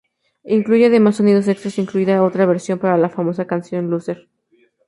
Incluye 0.45 0.87
además 0.87 1.17
sonidos 1.17 1.47
extras, 1.47 1.77
incluida 1.77 2.23
otra 2.23 2.47
versión 2.47 2.79
para 2.79 2.97
la 2.97 3.09
famosa 3.11 3.45
canción 3.45 3.91
"Loser". 3.91 4.27